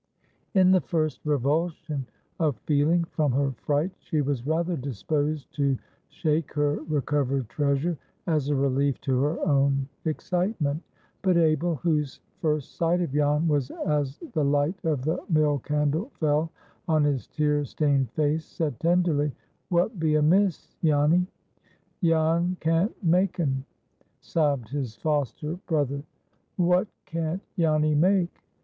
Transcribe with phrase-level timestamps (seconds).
[0.55, 2.07] In the first revulsion
[2.39, 5.77] of feeling from her fright, she was rather disposed to
[6.09, 10.81] shake her recovered treasure, as a relief to her own excitement.
[11.21, 16.09] But Abel, whose first sight of Jan was as the light of the mill candle
[16.15, 16.49] fell
[16.87, 19.31] on his tear stained face, said tenderly,
[19.69, 21.27] "What be amiss, Janny?"
[22.03, 23.63] "Jan can't make un,"
[24.19, 26.01] sobbed his foster brother.
[26.57, 28.35] "What can't Janny make?